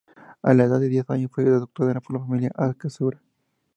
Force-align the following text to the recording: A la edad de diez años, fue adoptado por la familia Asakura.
A 0.41 0.55
la 0.55 0.63
edad 0.63 0.79
de 0.79 0.87
diez 0.89 1.07
años, 1.11 1.29
fue 1.31 1.43
adoptado 1.45 1.93
por 2.01 2.15
la 2.19 2.25
familia 2.25 2.51
Asakura. 2.55 3.21